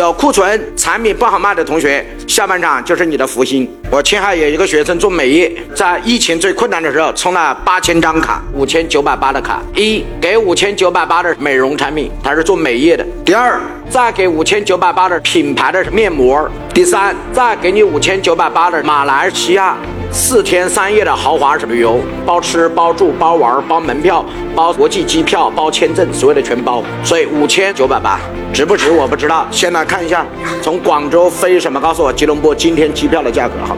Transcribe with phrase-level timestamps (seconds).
[0.00, 3.70] 有库存产品不好卖的同学，下半场就是你的福星。
[3.90, 13.06] 我青海有一个学生做美业，在疫情最困难的时候，充了八千张卡，五千九百八的卡，一给五千九百八的美容产品，他是做美业的。
[13.26, 13.60] 第二，
[13.90, 16.50] 再给五千九百八的品牌的面膜。
[16.72, 19.76] 第三，再给你五千九百八的马来西亚。
[20.12, 24.24] 四天三夜的豪华旅游，包吃包住包玩包门票
[24.56, 28.18] 包国际机票包签证，所有的全包，所以五千九百八
[28.52, 29.46] 值不值我不知道。
[29.52, 30.26] 先来看一下，
[30.60, 31.80] 从广州飞什么？
[31.80, 33.54] 告诉我吉隆坡今天机票的价格。
[33.64, 33.76] 好，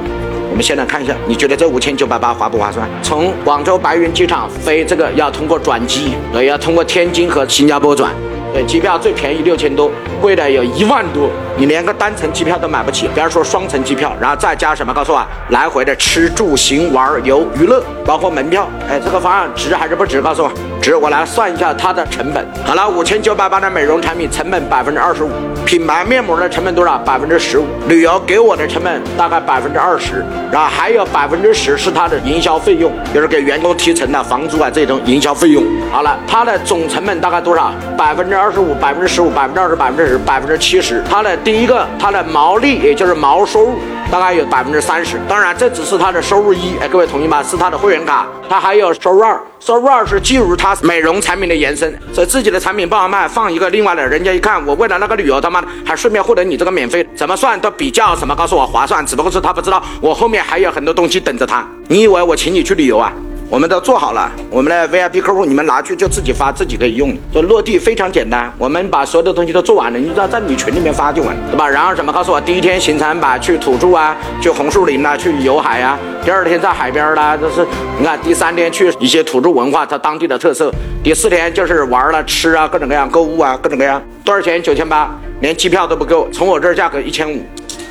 [0.50, 2.88] 我们先来看一下，你觉得这五千九百八划不划算？
[3.02, 8.10] 从广州白云机场飞这个要通过转机，对，要通过天津和新加坡转。
[8.52, 14.92] 对，机票最便宜六千多，贵的有一万多，你连个单程机票都买不起，不要说双程机票，然后再加什么？
[14.92, 20.20] 告诉我，来回的吃住行玩游娱乐，包括门票，哎，这个方案值还是不值？
[20.20, 20.52] 告诉我，
[20.82, 20.94] 值。
[20.94, 22.44] 我来算一下它的成本。
[22.66, 25.30] 好了，五千九百八的美容产品成本百分之二十五，
[25.64, 26.98] 品牌面膜的成本多少？
[26.98, 27.64] 百分之十五。
[27.88, 35.64] 旅游给我的成本大概百分之二十，然后还有百分之十是它的营销费用，就是给员工提成的房租啊这种营销费用。
[35.90, 37.72] 好了，它的总成本大概多少？
[37.96, 38.32] 百分之。
[38.42, 43.78] 二十五百分之十五百分之二十百分之十百分之七十，它的第一个它的毛利也就是毛收入
[44.10, 47.42] 大概有百分之三十，当然这只是他的收入一，哎，各位同意吗？
[47.42, 63.12] 是他的会员卡，他还有收入二，收入二是基于他美容产品的延伸，所以自己的产品不好卖，放一个另外的，人家一看我为了那个旅游，他妈的还顺便获得你这个免费，怎么算都比较什么，告诉我划算，只不过是他不知道我后面还有很多东西等着他，你以为我请你去旅游啊？
[63.52, 67.14] 我们都做好了，我们的 VIP 客户，你们拿去就自己发，自己可以用。
[67.30, 71.68] 这落地非常简单，我们把所有的东西都做完了，你只要在你群里面发就完，对吧？
[71.68, 72.10] 然后什么？
[72.10, 75.98] 告诉我第一天行程吧，去土著啊，去红树林啊，去游海啊。
[76.24, 77.66] 第二天在海边啦，这是
[77.98, 78.18] 你看。
[78.22, 80.72] 第三天去一些土著文化，它当地的特色。
[81.04, 84.02] 第四天就是玩了吃啊，各种各样购物啊，各种各样。
[84.24, 84.62] 多少钱？
[84.62, 85.10] 九千八，
[85.42, 87.44] 连机票都不够，从我这儿价格一千五。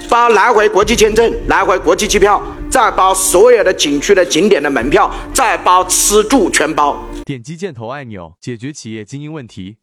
[0.09, 2.41] 包来回国际签证，来回国际机票，
[2.71, 7.03] 再包所有的景区的景点的门票，再包吃住全包。
[7.25, 9.75] 点击箭头按钮，解决企业经营问题。